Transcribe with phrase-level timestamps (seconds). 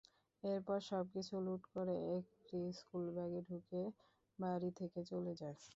[0.43, 3.85] এরপর সবকিছু লুট করে একটি স্কুল ব্যাগে ঢুকিয়ে
[4.39, 5.57] বাড়ি থেকে চলে যায়।